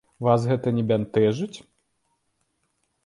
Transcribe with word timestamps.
Вас 0.27 0.45
гэта 0.51 0.73
не 0.77 0.83
бянтэжыць? 0.93 1.57